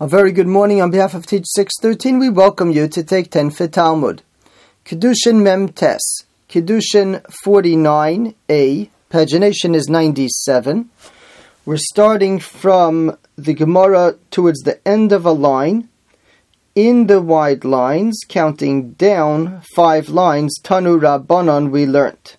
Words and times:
A 0.00 0.06
very 0.06 0.30
good 0.30 0.46
morning 0.46 0.80
on 0.80 0.92
behalf 0.92 1.12
of 1.14 1.26
Teach 1.26 1.46
613. 1.48 2.20
We 2.20 2.28
welcome 2.28 2.70
you 2.70 2.86
to 2.86 3.02
take 3.02 3.32
10 3.32 3.50
for 3.50 3.66
Talmud. 3.66 4.22
Kiddushin 4.84 5.42
Mem 5.42 5.70
Tes. 5.70 6.22
Kiddushin 6.48 7.20
49a. 7.44 8.90
Pagination 9.10 9.74
is 9.74 9.88
97. 9.88 10.88
We're 11.66 11.78
starting 11.78 12.38
from 12.38 13.18
the 13.36 13.54
Gemara 13.54 14.14
towards 14.30 14.60
the 14.60 14.78
end 14.86 15.10
of 15.10 15.26
a 15.26 15.32
line. 15.32 15.88
In 16.76 17.08
the 17.08 17.20
wide 17.20 17.64
lines, 17.64 18.20
counting 18.28 18.92
down 18.92 19.62
five 19.74 20.08
lines, 20.08 20.60
Tanu 20.62 21.00
Rabbanon, 21.00 21.72
we 21.72 21.86
learnt. 21.86 22.36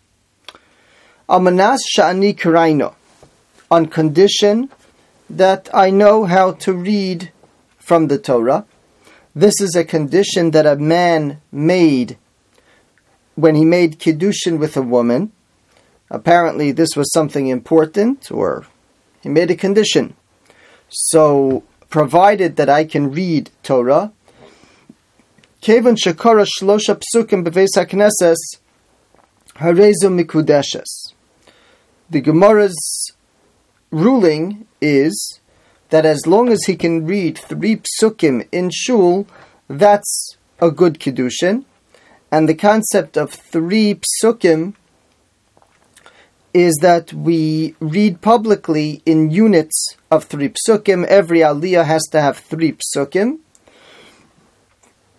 Amanas 1.27 1.81
Sha'ani 1.93 2.37
Karaino. 2.37 2.93
On 3.69 3.85
condition 3.85 4.69
that 5.29 5.67
I 5.73 5.89
know 5.89 6.23
how 6.23 6.53
to 6.53 6.71
read 6.71 7.33
from 7.89 8.07
the 8.07 8.19
Torah. 8.19 8.67
This 9.33 9.59
is 9.59 9.75
a 9.75 9.83
condition 9.83 10.51
that 10.51 10.67
a 10.67 10.75
man 10.75 11.41
made 11.51 12.19
when 13.33 13.55
he 13.55 13.65
made 13.65 13.99
Kiddushin 13.99 14.59
with 14.59 14.77
a 14.77 14.83
woman. 14.83 15.31
Apparently, 16.11 16.71
this 16.71 16.95
was 16.95 17.11
something 17.11 17.47
important, 17.47 18.29
or 18.29 18.67
he 19.21 19.29
made 19.29 19.49
a 19.49 19.55
condition. 19.55 20.13
So, 20.89 21.63
provided 21.89 22.57
that 22.57 22.69
I 22.69 22.83
can 22.85 23.09
read 23.11 23.49
Torah, 23.63 24.11
Kevan 25.61 25.95
Shakara 25.95 26.45
Shlosha 26.45 27.01
Psukim 27.01 27.43
Beves 27.43 27.75
Harezu 29.55 30.09
Mikudeshes. 30.17 30.91
The 32.07 32.21
Gemara's 32.21 32.77
ruling 33.89 34.67
is 34.79 35.39
that 35.89 36.05
as 36.05 36.25
long 36.25 36.49
as 36.49 36.59
he 36.65 36.75
can 36.75 37.05
read 37.05 37.37
three 37.37 37.81
psukim 37.81 38.47
in 38.51 38.69
shul, 38.71 39.27
that's 39.67 40.37
a 40.59 40.71
good 40.71 40.99
kiddushin. 40.99 41.65
And 42.31 42.47
the 42.47 42.55
concept 42.55 43.17
of 43.17 43.31
three 43.31 43.99
psukim 44.23 44.75
is 46.53 46.75
that 46.81 47.13
we 47.13 47.75
read 47.79 48.21
publicly 48.21 49.01
in 49.05 49.31
units 49.31 49.95
of 50.09 50.25
three 50.25 50.49
psukim. 50.49 51.05
Every 51.05 51.39
aliyah 51.39 51.85
has 51.85 52.03
to 52.11 52.21
have 52.21 52.37
three 52.37 52.73
psukim. 52.73 53.39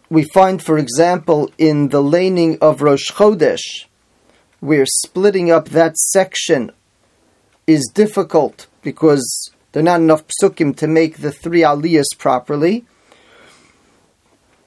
We 0.09 0.25
find, 0.35 0.61
for 0.61 0.77
example, 0.77 1.51
in 1.57 1.89
the 1.89 2.03
laning 2.03 2.59
of 2.61 2.83
Rosh 2.83 3.11
Chodesh, 3.13 3.87
where 4.59 4.85
splitting 4.85 5.51
up 5.51 5.69
that 5.69 5.97
section 5.97 6.73
is 7.67 7.89
difficult 7.95 8.67
because 8.83 9.53
there 9.73 9.81
are 9.81 9.85
not 9.85 10.01
enough 10.01 10.25
psukim 10.27 10.77
to 10.77 10.87
make 10.87 11.19
the 11.19 11.33
three 11.33 11.61
aliyahs 11.61 12.17
properly. 12.19 12.85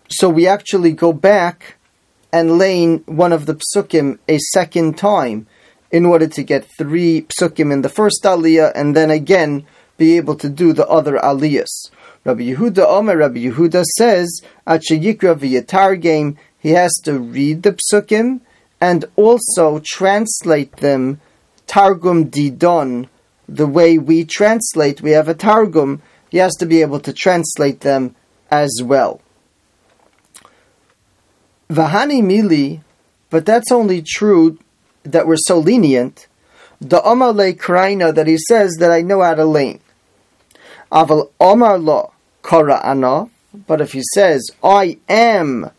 So 0.09 0.29
we 0.29 0.47
actually 0.47 0.93
go 0.93 1.11
back 1.11 1.75
and 2.31 2.57
lane 2.57 3.03
one 3.05 3.33
of 3.33 3.45
the 3.45 3.59
psukim 3.75 4.19
a 4.27 4.37
second 4.37 4.97
time 4.97 5.47
in 5.91 6.05
order 6.05 6.27
to 6.27 6.43
get 6.43 6.67
three 6.77 7.23
psukim 7.23 7.71
in 7.71 7.81
the 7.81 7.89
first 7.89 8.21
aliyah 8.23 8.71
and 8.75 8.95
then 8.95 9.11
again 9.11 9.65
be 9.97 10.17
able 10.17 10.35
to 10.35 10.49
do 10.49 10.73
the 10.73 10.87
other 10.87 11.17
aliyahs. 11.17 11.91
Rabbi 12.25 12.53
Yehuda 12.53 12.85
Omer, 12.87 13.17
Rabbi 13.17 13.39
Yehuda 13.39 13.83
says, 13.97 14.41
at 14.65 14.81
Sheyikra 14.81 15.35
v'yatar 15.35 15.99
game, 15.99 16.37
he 16.57 16.69
has 16.69 16.93
to 17.03 17.19
read 17.19 17.63
the 17.63 17.75
psukim 17.75 18.39
and 18.79 19.05
also 19.15 19.81
translate 19.85 20.77
them 20.77 21.19
Targum 21.67 22.29
Didon 22.29 23.09
the 23.47 23.67
way 23.67 23.97
we 23.97 24.25
translate, 24.25 25.01
we 25.01 25.11
have 25.11 25.27
a 25.27 25.33
Targum, 25.33 26.01
he 26.29 26.37
has 26.37 26.53
to 26.55 26.65
be 26.65 26.81
able 26.81 26.99
to 27.01 27.13
translate 27.13 27.81
them 27.81 28.15
as 28.49 28.81
well. 28.83 29.21
Vahani 31.69 32.21
Mili, 32.21 32.81
but 33.29 33.45
that's 33.45 33.71
only 33.71 34.01
true 34.01 34.59
that 35.03 35.27
we're 35.27 35.37
so 35.37 35.59
lenient. 35.59 36.27
The 36.79 37.01
Omar 37.03 37.33
Le 37.33 37.53
Kraina 37.53 38.13
that 38.13 38.27
he 38.27 38.37
says 38.37 38.77
that 38.79 38.91
I 38.91 39.01
know 39.01 39.21
how 39.21 39.35
to 39.35 39.45
lane. 39.45 39.79
Aval 40.91 41.31
Omar 41.39 41.77
Lo 41.79 42.11
Ana, 42.51 43.29
but 43.67 43.81
if 43.81 43.93
he 43.93 44.01
says, 44.13 44.49
I 44.63 44.97
am 45.07 45.71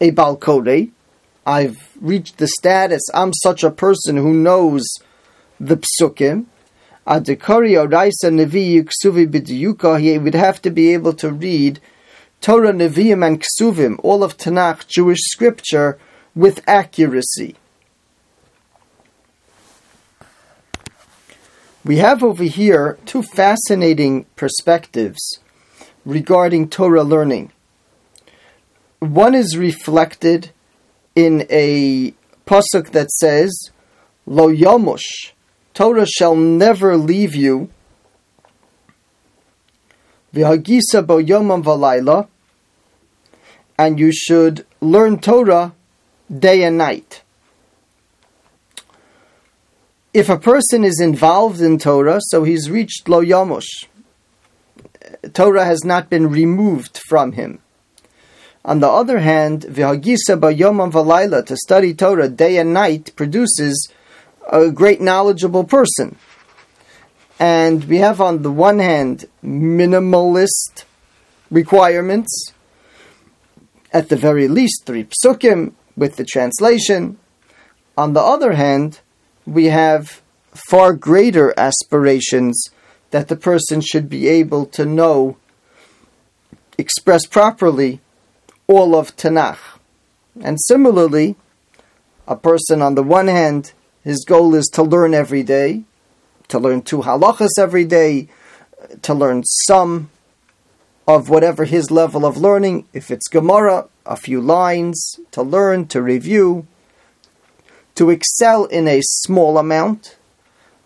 a 0.00 0.10
Balkode, 0.12 0.90
I've 1.46 1.76
reached 2.00 2.38
the 2.38 2.48
status, 2.48 3.02
I'm 3.12 3.32
such 3.34 3.64
a 3.64 3.70
person 3.70 4.16
who 4.16 4.32
knows 4.32 4.82
the 5.60 5.76
psukim, 5.76 6.46
Adikari 7.06 7.76
Oraisa 7.76 8.30
Nevi 8.30 8.82
Ksuvi 8.82 9.26
B'diyuka, 9.26 10.00
he 10.00 10.18
would 10.18 10.34
have 10.34 10.62
to 10.62 10.70
be 10.70 10.94
able 10.94 11.12
to 11.12 11.30
read 11.30 11.78
Torah, 12.40 12.72
Nevi'im, 12.72 13.26
and 13.26 13.42
Ksuvim, 13.42 13.98
all 14.02 14.22
of 14.22 14.36
Tanakh, 14.36 14.86
Jewish 14.86 15.20
scripture, 15.22 15.98
with 16.34 16.62
accuracy. 16.66 17.56
We 21.84 21.98
have 21.98 22.22
over 22.22 22.44
here 22.44 22.98
two 23.04 23.22
fascinating 23.22 24.24
perspectives 24.36 25.40
regarding 26.06 26.70
Torah 26.70 27.02
learning. 27.02 27.52
One 29.00 29.34
is 29.34 29.58
reflected 29.58 30.50
in 31.14 31.46
a 31.50 32.14
pasuk 32.46 32.92
that 32.92 33.10
says, 33.10 33.70
Lo 34.24 34.48
Yomush, 34.48 35.32
Torah 35.74 36.06
shall 36.06 36.36
never 36.36 36.96
leave 36.96 37.34
you. 37.34 37.68
And 43.76 43.98
you 43.98 44.12
should 44.12 44.66
learn 44.80 45.18
Torah 45.18 45.74
day 46.30 46.62
and 46.62 46.78
night. 46.78 47.22
If 50.12 50.28
a 50.28 50.38
person 50.38 50.84
is 50.84 51.00
involved 51.00 51.60
in 51.60 51.78
Torah, 51.78 52.20
so 52.20 52.44
he's 52.44 52.70
reached 52.70 53.08
lo 53.08 53.20
yamush. 53.20 53.86
Torah 55.32 55.64
has 55.64 55.84
not 55.84 56.08
been 56.08 56.30
removed 56.30 57.00
from 57.08 57.32
him. 57.32 57.58
On 58.64 58.78
the 58.78 58.88
other 58.88 59.18
hand, 59.18 59.62
v'hagisa 59.62 60.40
bo 60.40 60.54
yomam 60.54 60.92
v'layla, 60.92 61.44
to 61.46 61.56
study 61.56 61.92
Torah 61.92 62.28
day 62.28 62.58
and 62.58 62.72
night 62.72 63.10
produces 63.16 63.88
a 64.48 64.70
great 64.70 65.00
knowledgeable 65.00 65.64
person. 65.64 66.16
And 67.38 67.84
we 67.84 67.98
have 67.98 68.20
on 68.20 68.42
the 68.42 68.50
one 68.50 68.78
hand 68.78 69.26
minimalist 69.42 70.84
requirements, 71.50 72.52
at 73.92 74.08
the 74.08 74.16
very 74.16 74.48
least 74.48 74.86
three 74.86 75.04
psukim 75.04 75.72
with 75.96 76.16
the 76.16 76.24
translation. 76.24 77.18
On 77.96 78.12
the 78.12 78.20
other 78.20 78.52
hand, 78.52 79.00
we 79.46 79.66
have 79.66 80.20
far 80.68 80.92
greater 80.92 81.52
aspirations 81.56 82.70
that 83.10 83.28
the 83.28 83.36
person 83.36 83.80
should 83.80 84.08
be 84.08 84.26
able 84.26 84.66
to 84.66 84.84
know, 84.84 85.36
express 86.76 87.26
properly, 87.26 88.00
all 88.66 88.96
of 88.96 89.16
Tanakh. 89.16 89.78
And 90.42 90.60
similarly, 90.60 91.36
a 92.26 92.34
person 92.34 92.82
on 92.82 92.94
the 92.94 93.02
one 93.02 93.28
hand 93.28 93.72
his 94.04 94.24
goal 94.24 94.54
is 94.54 94.66
to 94.74 94.82
learn 94.82 95.14
every 95.14 95.42
day, 95.42 95.84
to 96.48 96.58
learn 96.58 96.82
two 96.82 97.02
halachas 97.02 97.58
every 97.58 97.86
day, 97.86 98.28
to 99.00 99.14
learn 99.14 99.42
some 99.44 100.10
of 101.08 101.30
whatever 101.30 101.64
his 101.64 101.90
level 101.90 102.26
of 102.26 102.36
learning. 102.36 102.86
If 102.92 103.10
it's 103.10 103.28
Gemara, 103.28 103.88
a 104.04 104.16
few 104.16 104.40
lines 104.40 105.18
to 105.30 105.42
learn, 105.42 105.86
to 105.88 106.02
review, 106.02 106.66
to 107.94 108.10
excel 108.10 108.66
in 108.66 108.86
a 108.86 109.00
small 109.02 109.56
amount. 109.56 110.16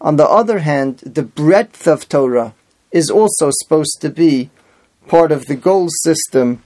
On 0.01 0.17
the 0.17 0.29
other 0.29 0.61
hand, 0.61 0.99
the 0.99 1.25
breadth 1.25 1.89
of 1.89 2.09
Torah 2.09 2.55
is 2.93 3.11
also 3.11 3.51
supposed 3.51 3.99
to 4.01 4.11
be 4.11 4.51
part 5.09 5.33
of 5.33 5.47
the 5.47 5.57
goal 5.57 5.89
system 6.03 6.63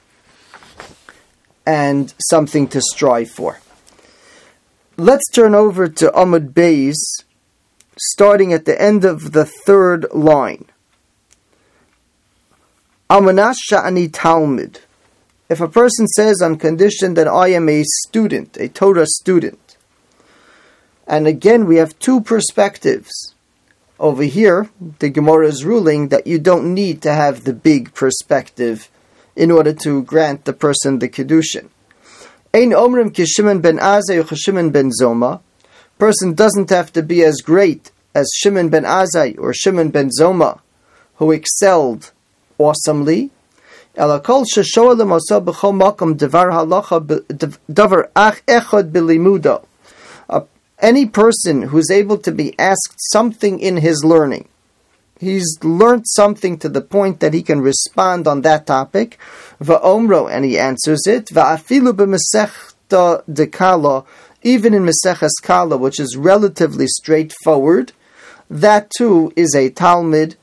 and 1.64 2.12
something 2.28 2.68
to 2.68 2.80
strive 2.80 3.30
for. 3.30 3.61
Let's 4.98 5.30
turn 5.30 5.54
over 5.54 5.88
to 5.88 6.10
Amud 6.10 6.52
Beis, 6.52 7.24
starting 7.98 8.52
at 8.52 8.66
the 8.66 8.80
end 8.80 9.06
of 9.06 9.32
the 9.32 9.46
third 9.46 10.04
line. 10.12 10.66
Amanash 13.08 13.56
Sha'ani 13.70 14.10
Talmud. 14.12 14.80
If 15.48 15.62
a 15.62 15.68
person 15.68 16.06
says 16.08 16.42
on 16.42 16.58
condition 16.58 17.14
that 17.14 17.26
I 17.26 17.48
am 17.48 17.70
a 17.70 17.84
student, 17.84 18.58
a 18.58 18.68
Torah 18.68 19.06
student, 19.06 19.78
and 21.06 21.26
again 21.26 21.64
we 21.64 21.76
have 21.76 21.98
two 21.98 22.20
perspectives. 22.20 23.34
Over 23.98 24.24
here, 24.24 24.68
the 24.98 25.08
Gemara 25.08 25.46
is 25.46 25.64
ruling 25.64 26.08
that 26.08 26.26
you 26.26 26.38
don't 26.38 26.74
need 26.74 27.00
to 27.02 27.14
have 27.14 27.44
the 27.44 27.54
big 27.54 27.94
perspective 27.94 28.90
in 29.36 29.50
order 29.50 29.72
to 29.72 30.02
grant 30.02 30.44
the 30.44 30.52
person 30.52 30.98
the 30.98 31.08
Kiddushin. 31.08 31.70
Ein 32.54 32.72
omrim 32.72 33.10
kishimon 33.10 33.62
ben 33.62 33.78
Azai 33.78 34.20
or 34.20 34.36
Shimon 34.36 34.68
ben 34.68 34.90
Zoma. 34.90 35.40
Person 35.98 36.34
doesn't 36.34 36.68
have 36.68 36.92
to 36.92 37.02
be 37.02 37.24
as 37.24 37.36
great 37.36 37.90
as 38.14 38.28
Shimon 38.34 38.68
ben 38.68 38.84
Azai 38.84 39.38
or 39.38 39.54
Shimon 39.54 39.88
ben 39.88 40.10
Zoma, 40.20 40.60
who 41.14 41.30
excelled 41.30 42.12
awesomely. 42.58 43.30
Bilimudo. 48.92 49.64
Any 50.78 51.06
person 51.06 51.62
who's 51.62 51.90
able 51.90 52.18
to 52.18 52.32
be 52.32 52.58
asked 52.58 52.98
something 53.12 53.60
in 53.60 53.76
his 53.78 54.04
learning, 54.04 54.48
he's 55.22 55.56
learned 55.62 56.04
something 56.08 56.58
to 56.58 56.68
the 56.68 56.80
point 56.80 57.20
that 57.20 57.32
he 57.32 57.42
can 57.42 57.60
respond 57.60 58.26
on 58.26 58.42
that 58.42 58.66
topic, 58.66 59.18
va'omro, 59.62 60.28
and 60.28 60.44
he 60.44 60.58
answers 60.58 61.06
it, 61.06 61.26
va'afilu 61.26 61.92
b'mesechta 61.92 63.22
dekala, 63.30 64.04
even 64.42 64.74
in 64.74 64.84
Meseches 64.84 65.30
Kala, 65.40 65.76
which 65.76 66.00
is 66.00 66.16
relatively 66.16 66.88
straightforward, 66.88 67.92
that 68.50 68.90
too 68.98 69.32
is 69.36 69.54
a 69.54 69.70
Talmud. 69.70 70.34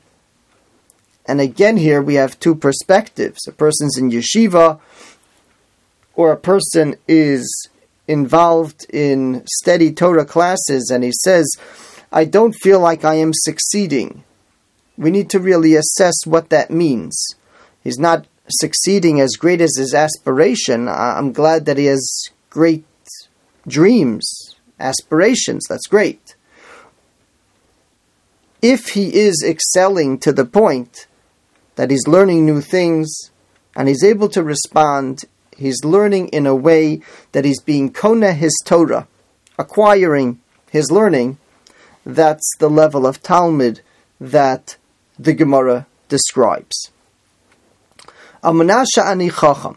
And 1.26 1.42
again, 1.42 1.76
here 1.76 2.00
we 2.00 2.14
have 2.14 2.40
two 2.40 2.54
perspectives. 2.54 3.46
A 3.46 3.52
person's 3.52 3.98
in 3.98 4.10
yeshiva, 4.10 4.80
or 6.14 6.32
a 6.32 6.38
person 6.38 6.96
is 7.06 7.68
involved 8.08 8.86
in 8.90 9.44
steady 9.58 9.92
Torah 9.92 10.24
classes, 10.24 10.90
and 10.90 11.04
he 11.04 11.12
says, 11.12 11.46
I 12.10 12.24
don't 12.24 12.54
feel 12.54 12.80
like 12.80 13.04
I 13.04 13.16
am 13.16 13.32
succeeding. 13.34 14.24
We 15.00 15.10
need 15.10 15.30
to 15.30 15.40
really 15.40 15.74
assess 15.76 16.26
what 16.26 16.50
that 16.50 16.70
means. 16.70 17.16
He's 17.82 17.98
not 17.98 18.26
succeeding 18.50 19.18
as 19.18 19.30
great 19.30 19.62
as 19.62 19.74
his 19.78 19.94
aspiration. 19.94 20.88
I'm 20.88 21.32
glad 21.32 21.64
that 21.64 21.78
he 21.78 21.86
has 21.86 22.28
great 22.50 22.84
dreams, 23.66 24.56
aspirations. 24.78 25.64
That's 25.70 25.86
great. 25.86 26.34
If 28.60 28.90
he 28.90 29.14
is 29.14 29.42
excelling 29.42 30.18
to 30.18 30.32
the 30.32 30.44
point 30.44 31.06
that 31.76 31.90
he's 31.90 32.06
learning 32.06 32.44
new 32.44 32.60
things 32.60 33.30
and 33.74 33.88
he's 33.88 34.04
able 34.04 34.28
to 34.28 34.42
respond, 34.42 35.24
he's 35.56 35.82
learning 35.82 36.28
in 36.28 36.46
a 36.46 36.54
way 36.54 37.00
that 37.32 37.46
he's 37.46 37.62
being 37.62 37.90
kona 37.90 38.34
his 38.34 38.52
Torah, 38.66 39.08
acquiring 39.58 40.40
his 40.70 40.90
learning, 40.90 41.38
that's 42.04 42.50
the 42.58 42.68
level 42.68 43.06
of 43.06 43.22
Talmud 43.22 43.80
that 44.20 44.76
the 45.20 45.34
Gemara 45.34 45.86
describes. 46.08 46.90
Amanasha 48.42 49.04
ani 49.04 49.30
chacham. 49.30 49.76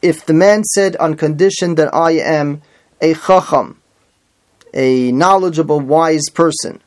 If 0.00 0.24
the 0.26 0.32
man 0.32 0.62
said 0.64 0.96
on 0.96 1.16
condition 1.16 1.74
that 1.74 1.92
I 1.92 2.12
am 2.12 2.62
a 3.00 3.14
chacham, 3.14 3.80
a 4.72 5.10
knowledgeable, 5.10 5.80
wise 5.80 6.28
person. 6.32 6.80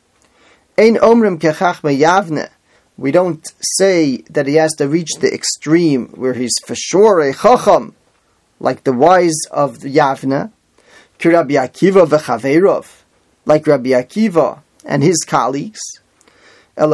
Ein 0.78 0.96
omrim 0.96 1.38
yavne. 1.38 2.48
We 2.96 3.10
don't 3.10 3.44
say 3.60 4.18
that 4.30 4.46
he 4.46 4.54
has 4.54 4.72
to 4.76 4.88
reach 4.88 5.10
the 5.20 5.32
extreme 5.32 6.08
where 6.14 6.34
he's 6.34 6.54
for 6.64 6.74
sure 6.74 7.20
a 7.20 7.34
chacham, 7.34 7.94
like 8.60 8.84
the 8.84 8.92
wise 8.92 9.40
of 9.50 9.78
Yavne, 9.78 10.52
ki 11.18 11.28
Rabbi 11.28 11.54
Akiva 11.54 12.88
like 13.46 13.66
Rabbi 13.66 13.90
Akiva 13.90 14.60
and 14.86 15.02
his 15.02 15.24
colleagues. 15.26 15.80
As 16.76 16.90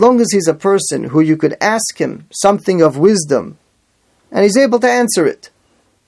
long 0.00 0.20
as 0.20 0.32
he's 0.32 0.48
a 0.48 0.54
person 0.54 1.04
who 1.04 1.20
you 1.20 1.36
could 1.36 1.56
ask 1.60 1.98
him 1.98 2.26
something 2.32 2.80
of 2.80 2.96
wisdom 2.96 3.58
and 4.30 4.42
he's 4.42 4.56
able 4.56 4.80
to 4.80 4.90
answer 4.90 5.26
it. 5.26 5.50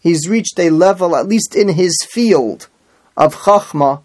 He's 0.00 0.28
reached 0.28 0.58
a 0.58 0.70
level, 0.70 1.16
at 1.16 1.28
least 1.28 1.54
in 1.54 1.70
his 1.70 1.96
field 2.10 2.68
of 3.16 3.34
chachma, 3.34 4.02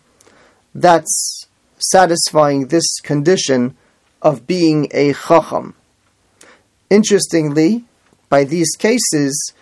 that's 0.73 1.47
satisfying 1.77 2.67
this 2.67 2.99
condition 3.01 3.75
of 4.21 4.47
being 4.47 4.87
a 4.91 5.13
chacham. 5.13 5.73
Interestingly, 6.89 7.85
by 8.29 8.43
these 8.43 8.75
cases, 8.77 9.53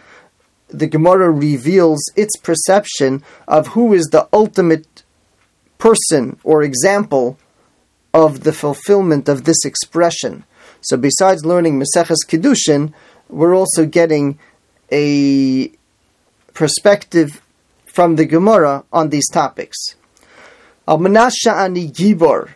the 0.68 0.88
Gemara 0.88 1.32
reveals 1.32 2.00
its 2.16 2.36
perception 2.38 3.24
of 3.48 3.68
who 3.68 3.94
is 3.94 4.08
the 4.08 4.28
ultimate 4.34 5.04
person 5.80 6.40
or 6.44 6.62
example 6.62 7.40
of 8.14 8.44
the 8.44 8.54
fulfillment 8.54 9.28
of 9.28 9.46
this 9.46 9.66
expression. 9.66 10.44
So, 10.82 10.98
besides 10.98 11.46
learning 11.46 11.82
Maseches 11.82 12.24
Kiddushin, 12.28 12.94
we're 13.28 13.56
also 13.56 13.86
getting 13.86 14.38
a 14.92 15.72
perspective 16.54 17.42
from 17.86 18.16
the 18.16 18.26
Gemara 18.26 18.84
on 18.94 19.10
these 19.10 19.28
topics. 19.30 19.78
Al 20.88 21.06
ani 21.06 21.88
gibor, 21.90 22.50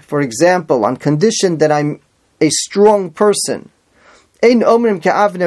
for 0.00 0.20
example, 0.20 0.84
on 0.84 0.96
condition 0.96 1.58
that 1.58 1.72
I'm 1.72 2.00
a 2.40 2.50
strong 2.50 3.10
person. 3.10 3.70
Ein 4.42 4.60
omrim 4.60 5.02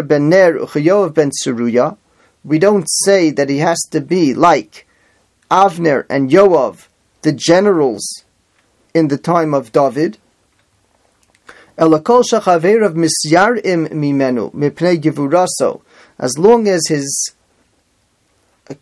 ben 0.08 0.30
Ner 0.30 1.10
ben 1.10 1.32
Tzeruya. 1.32 1.98
We 2.44 2.60
don't 2.60 2.88
say 3.06 3.32
that 3.32 3.50
he 3.50 3.60
has 3.60 3.80
to 3.92 4.02
be 4.02 4.34
like 4.34 4.86
Avner 5.50 6.06
and 6.10 6.30
Yoav, 6.30 6.88
the 7.22 7.32
generals 7.32 8.24
in 8.94 9.08
the 9.08 9.18
time 9.18 9.54
of 9.54 9.72
David. 9.72 10.18
As 11.78 11.90
long 16.38 16.68
as 16.68 16.82
his 16.88 17.32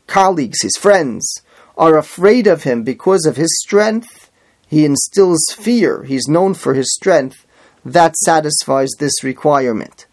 colleagues, 0.07 0.61
his 0.61 0.77
friends, 0.77 1.41
are 1.77 1.97
afraid 1.97 2.47
of 2.47 2.63
him 2.63 2.83
because 2.83 3.25
of 3.25 3.37
his 3.37 3.57
strength, 3.59 4.29
he 4.67 4.85
instills 4.85 5.43
fear. 5.57 6.03
He's 6.03 6.27
known 6.27 6.53
for 6.53 6.73
his 6.73 6.93
strength. 6.93 7.45
That 7.83 8.15
satisfies 8.17 8.91
this 8.99 9.23
requirement. 9.23 10.05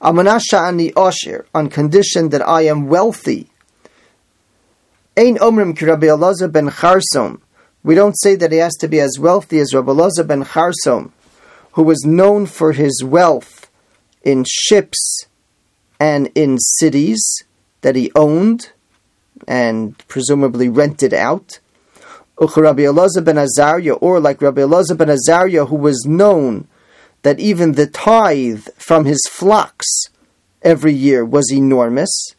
Amanasha 0.00 0.68
ani 0.68 0.92
osher, 0.92 1.46
on 1.54 1.68
condition 1.68 2.28
that 2.30 2.46
I 2.46 2.62
am 2.62 2.88
wealthy. 2.88 3.51
Ein 5.14 5.36
omrim 5.36 5.76
ki 5.76 5.84
Rabbi 5.84 6.06
Elazar 6.06 6.50
ben 6.50 6.70
Charsom. 6.70 7.42
We 7.84 7.94
don't 7.94 8.18
say 8.18 8.34
that 8.36 8.50
he 8.50 8.56
has 8.58 8.74
to 8.76 8.88
be 8.88 8.98
as 8.98 9.18
wealthy 9.18 9.58
as 9.58 9.74
Rabbi 9.74 9.92
Elazar 9.92 10.26
ben 10.26 10.42
Charsom, 10.42 11.12
who 11.72 11.82
was 11.82 12.02
known 12.06 12.46
for 12.46 12.72
his 12.72 13.04
wealth 13.04 13.70
in 14.22 14.46
ships 14.48 15.26
and 16.00 16.30
in 16.34 16.58
cities 16.58 17.22
that 17.82 17.94
he 17.94 18.10
owned 18.14 18.72
and 19.46 19.98
presumably 20.08 20.70
rented 20.70 21.12
out. 21.12 21.58
Rabbi 22.40 22.84
Elazar 22.84 23.22
ben 23.22 23.36
Azariah, 23.36 23.92
or 23.92 24.18
like 24.18 24.40
Rabbi 24.40 24.62
Elazar 24.62 24.96
ben 24.96 25.10
Azariah, 25.10 25.66
who 25.66 25.76
was 25.76 26.06
known 26.06 26.66
that 27.20 27.38
even 27.38 27.72
the 27.72 27.86
tithe 27.86 28.66
from 28.78 29.04
his 29.04 29.20
flocks 29.28 30.06
every 30.62 30.94
year 30.94 31.22
was 31.22 31.52
enormous. 31.52 32.34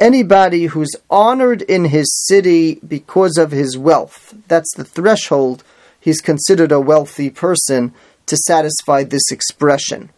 Anybody 0.00 0.64
who's 0.64 0.96
honored 1.10 1.62
in 1.62 1.84
his 1.84 2.26
city 2.26 2.80
because 2.86 3.36
of 3.38 3.50
his 3.50 3.78
wealth, 3.78 4.34
that's 4.48 4.74
the 4.76 4.84
threshold, 4.84 5.62
he's 6.00 6.20
considered 6.20 6.72
a 6.72 6.80
wealthy 6.80 7.30
person 7.30 7.94
to 8.26 8.36
satisfy 8.36 9.04
this 9.04 9.30
expression. 9.30 10.10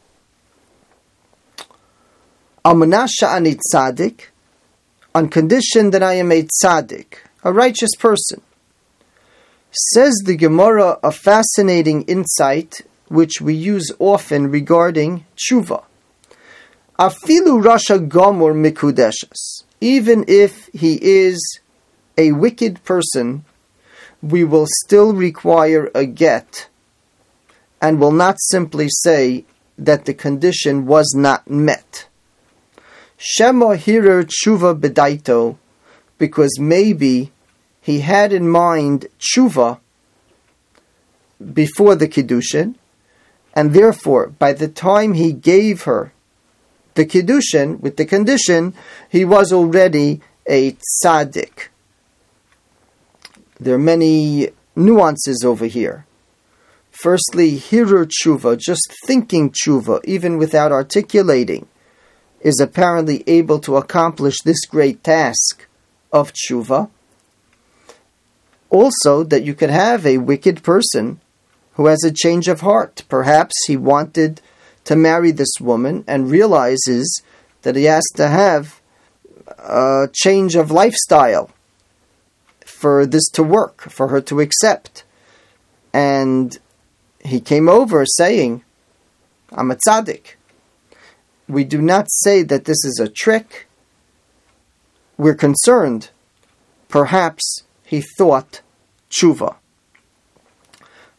Almanasha 2.64 3.28
ani 3.28 3.56
tzaddik, 3.56 4.26
on 5.14 5.28
condition 5.28 5.90
that 5.90 6.02
I 6.02 6.14
am 6.14 6.32
a 6.32 6.42
tzaddik, 6.42 7.18
a 7.44 7.52
righteous 7.52 7.94
person. 7.98 8.40
Says 9.92 10.14
the 10.24 10.36
Gemara 10.36 10.98
a 11.02 11.12
fascinating 11.12 12.02
insight 12.02 12.80
which 13.08 13.40
we 13.40 13.54
use 13.54 13.90
often 13.98 14.50
regarding 14.50 15.24
tshuva. 15.36 15.84
Afilu 16.98 17.62
rasha 17.62 18.08
gomor 18.08 18.54
mikudeshes. 18.54 19.64
Even 19.80 20.24
if 20.26 20.68
he 20.72 20.98
is 21.02 21.60
a 22.16 22.32
wicked 22.32 22.82
person, 22.84 23.44
we 24.22 24.42
will 24.44 24.66
still 24.84 25.12
require 25.12 25.90
a 25.94 26.06
get 26.06 26.68
and 27.80 28.00
will 28.00 28.12
not 28.12 28.36
simply 28.40 28.88
say 28.88 29.44
that 29.78 30.06
the 30.06 30.14
condition 30.14 30.86
was 30.86 31.12
not 31.14 31.48
met. 31.50 32.08
Shema 33.18 33.76
hirer 33.76 34.24
tshuva 34.24 34.78
bedaito, 34.80 35.56
because 36.18 36.58
maybe 36.58 37.32
he 37.80 38.00
had 38.00 38.32
in 38.32 38.48
mind 38.48 39.06
tshuva 39.18 39.78
before 41.52 41.94
the 41.94 42.08
kiddushin, 42.08 42.74
and 43.56 43.72
therefore, 43.72 44.28
by 44.28 44.52
the 44.52 44.68
time 44.68 45.14
he 45.14 45.32
gave 45.32 45.84
her 45.84 46.12
the 46.94 47.06
kiddushin 47.06 47.80
with 47.80 47.96
the 47.96 48.04
condition, 48.04 48.74
he 49.08 49.24
was 49.24 49.50
already 49.50 50.20
a 50.46 50.76
tzaddik. 51.02 51.68
There 53.58 53.74
are 53.74 53.78
many 53.78 54.50
nuances 54.76 55.42
over 55.42 55.64
here. 55.64 56.04
Firstly, 56.90 57.56
hirur 57.56 58.06
tshuva, 58.06 58.58
just 58.58 58.92
thinking 59.06 59.50
tshuva, 59.50 60.04
even 60.04 60.36
without 60.36 60.70
articulating, 60.70 61.66
is 62.40 62.60
apparently 62.60 63.24
able 63.26 63.58
to 63.60 63.76
accomplish 63.76 64.36
this 64.44 64.66
great 64.66 65.02
task 65.02 65.66
of 66.12 66.34
tshuva. 66.34 66.90
Also, 68.68 69.24
that 69.24 69.44
you 69.44 69.54
could 69.54 69.70
have 69.70 70.04
a 70.04 70.18
wicked 70.18 70.62
person 70.62 71.20
who 71.76 71.86
has 71.86 72.02
a 72.02 72.12
change 72.12 72.48
of 72.48 72.62
heart. 72.62 73.04
Perhaps 73.08 73.54
he 73.66 73.76
wanted 73.76 74.40
to 74.84 74.96
marry 74.96 75.30
this 75.30 75.60
woman 75.60 76.04
and 76.06 76.30
realizes 76.30 77.22
that 77.62 77.76
he 77.76 77.84
has 77.84 78.04
to 78.14 78.28
have 78.28 78.80
a 79.58 80.08
change 80.12 80.56
of 80.56 80.70
lifestyle 80.70 81.50
for 82.64 83.06
this 83.06 83.28
to 83.28 83.42
work, 83.42 83.82
for 83.82 84.08
her 84.08 84.20
to 84.22 84.40
accept. 84.40 85.04
And 85.92 86.58
he 87.24 87.40
came 87.40 87.68
over 87.68 88.04
saying, 88.06 88.62
I'm 89.52 89.70
a 89.70 89.76
tzaddik. 89.76 90.34
We 91.48 91.64
do 91.64 91.80
not 91.80 92.06
say 92.08 92.42
that 92.42 92.64
this 92.64 92.84
is 92.84 92.98
a 93.00 93.08
trick. 93.08 93.66
We're 95.16 95.34
concerned. 95.34 96.10
Perhaps 96.88 97.64
he 97.84 98.02
thought 98.16 98.60
tshuva. 99.10 99.56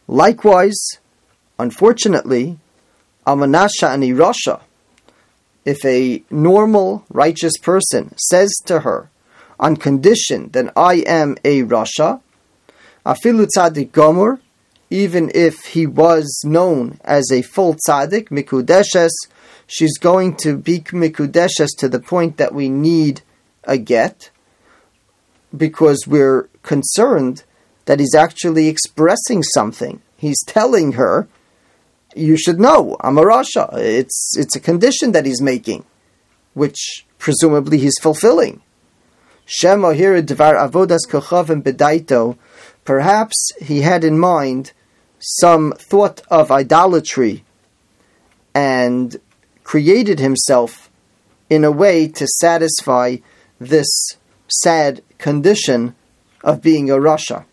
Likewise, 0.08 0.78
unfortunately, 1.58 2.58
Amanasha 3.26 3.92
and 3.92 4.02
Irasha, 4.02 4.62
if 5.66 5.84
a 5.84 6.24
normal 6.30 7.04
righteous 7.10 7.52
person 7.58 8.14
says 8.16 8.50
to 8.64 8.80
her, 8.80 9.10
on 9.60 9.76
condition 9.76 10.48
that 10.52 10.72
I 10.74 11.04
am 11.06 11.36
a 11.44 11.62
Rasha, 11.62 12.22
Afilu 13.04 13.46
Tzadik 13.54 13.92
Gomer, 13.92 14.40
even 14.88 15.30
if 15.34 15.56
he 15.66 15.86
was 15.86 16.40
known 16.44 16.98
as 17.04 17.30
a 17.30 17.42
full 17.42 17.76
tzaddik, 17.86 18.28
mikudeshes, 18.30 19.10
she's 19.66 19.98
going 19.98 20.36
to 20.36 20.56
be 20.56 20.80
mikudeshes 20.80 21.68
to 21.78 21.88
the 21.88 22.00
point 22.00 22.38
that 22.38 22.54
we 22.54 22.70
need 22.70 23.20
a 23.64 23.76
get, 23.76 24.30
because 25.54 26.06
we're 26.06 26.48
concerned 26.62 27.44
that 27.88 28.00
he's 28.00 28.14
actually 28.14 28.68
expressing 28.68 29.42
something. 29.42 30.02
He's 30.14 30.42
telling 30.44 30.92
her, 30.92 31.26
"You 32.14 32.36
should 32.36 32.60
know, 32.60 32.98
I'm 33.00 33.16
a 33.16 33.22
Rasha." 33.22 33.66
It's 34.02 34.36
it's 34.36 34.54
a 34.54 34.66
condition 34.70 35.12
that 35.12 35.24
he's 35.24 35.40
making, 35.40 35.84
which 36.52 36.80
presumably 37.18 37.78
he's 37.78 37.98
fulfilling. 38.06 38.60
Dvar 40.30 40.54
avodas 40.66 41.04
bedaito. 41.66 42.36
Perhaps 42.84 43.38
he 43.68 43.80
had 43.80 44.04
in 44.04 44.18
mind 44.18 44.72
some 45.18 45.72
thought 45.90 46.20
of 46.30 46.52
idolatry 46.62 47.44
and 48.54 49.16
created 49.64 50.18
himself 50.20 50.90
in 51.48 51.64
a 51.64 51.76
way 51.82 52.06
to 52.18 52.26
satisfy 52.44 53.16
this 53.58 53.90
sad 54.46 55.00
condition 55.16 55.94
of 56.44 56.60
being 56.60 56.90
a 56.90 56.98
Rasha. 57.08 57.44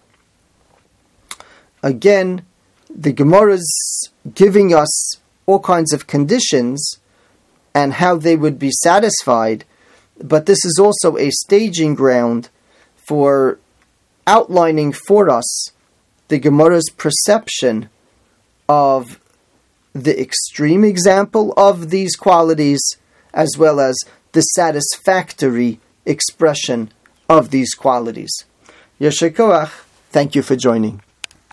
Again, 1.85 2.43
the 2.89 3.13
Gemara 3.13 3.53
is 3.53 4.09
giving 4.33 4.73
us 4.73 5.17
all 5.45 5.59
kinds 5.59 5.93
of 5.93 6.07
conditions 6.07 6.97
and 7.75 7.93
how 7.93 8.15
they 8.15 8.35
would 8.35 8.57
be 8.57 8.71
satisfied, 8.71 9.65
but 10.17 10.47
this 10.47 10.65
is 10.65 10.79
also 10.81 11.15
a 11.17 11.29
staging 11.29 11.93
ground 11.93 12.49
for 13.07 13.59
outlining 14.25 14.93
for 14.93 15.29
us 15.29 15.69
the 16.29 16.39
Gemara's 16.39 16.89
perception 16.97 17.89
of 18.67 19.19
the 19.93 20.19
extreme 20.19 20.83
example 20.83 21.53
of 21.55 21.91
these 21.91 22.15
qualities 22.15 22.81
as 23.31 23.59
well 23.59 23.79
as 23.79 23.95
the 24.31 24.41
satisfactory 24.41 25.79
expression 26.03 26.91
of 27.29 27.51
these 27.51 27.75
qualities. 27.75 28.33
Yeshikoach, 28.99 29.69
thank 30.09 30.33
you 30.33 30.41
for 30.41 30.55
joining. 30.55 31.03